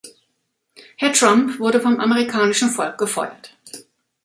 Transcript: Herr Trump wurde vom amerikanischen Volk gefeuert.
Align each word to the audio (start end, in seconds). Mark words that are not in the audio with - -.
Herr 0.97 1.13
Trump 1.13 1.59
wurde 1.59 1.79
vom 1.79 1.99
amerikanischen 1.99 2.71
Volk 2.71 2.97
gefeuert. 2.97 3.55